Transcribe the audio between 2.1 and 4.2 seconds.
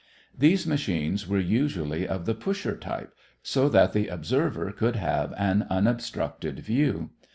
the pusher type, so that the